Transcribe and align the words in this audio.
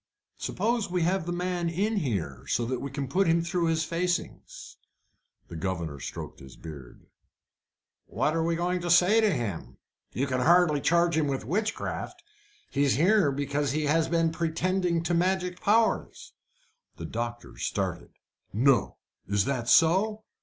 "Suppose 0.39 0.89
we 0.89 1.03
have 1.03 1.27
the 1.27 1.31
man 1.31 1.69
in 1.69 1.97
here, 1.97 2.45
so 2.47 2.65
that 2.65 2.79
we 2.81 2.89
can 2.89 3.07
put 3.07 3.27
him 3.27 3.43
through 3.43 3.67
his 3.67 3.83
facings?" 3.83 4.77
The 5.47 5.55
governor 5.55 5.99
stroked 5.99 6.39
his 6.39 6.55
beard 6.55 7.05
"What 8.07 8.35
are 8.35 8.43
you 8.49 8.57
going 8.57 8.81
to 8.81 8.89
say 8.89 9.21
to 9.21 9.31
him? 9.31 9.77
You 10.11 10.25
can 10.25 10.39
hardly 10.41 10.81
charge 10.81 11.15
him 11.15 11.27
with 11.27 11.45
witchcraft. 11.45 12.23
He 12.71 12.81
is 12.83 12.95
here 12.95 13.31
because 13.31 13.73
he 13.73 13.83
has 13.83 14.09
been 14.09 14.31
pretending 14.31 15.03
to 15.03 15.13
magic 15.13 15.59
powers." 15.61 16.33
The 16.97 17.05
doctor 17.05 17.59
started. 17.59 18.09
"No! 18.51 18.97
Is 19.27 19.45
that 19.45 19.69
so? 19.69 20.23